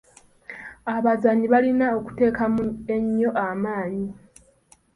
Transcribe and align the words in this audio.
Abazannyi 0.95 1.45
balina 1.53 1.85
okuteekamu 1.99 2.63
ennyo 2.95 3.29
amaanyi. 3.47 4.09